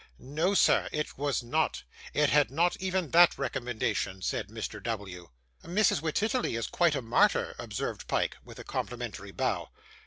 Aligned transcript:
'No, 0.17 0.55
sir, 0.55 0.89
it 0.91 1.15
was 1.15 1.43
not. 1.43 1.83
It 2.15 2.31
had 2.31 2.49
not 2.49 2.75
even 2.77 3.11
that 3.11 3.37
recommendation,' 3.37 4.23
said 4.23 4.47
Mr. 4.47 4.81
W. 4.81 5.29
'Mrs. 5.63 6.01
Wititterly 6.01 6.55
is 6.55 6.65
quite 6.65 6.95
a 6.95 7.03
martyr,' 7.03 7.55
observed 7.59 8.07
Pyke, 8.07 8.37
with 8.43 8.57
a 8.57 8.63
complimentary 8.63 9.29
bow. 9.29 9.69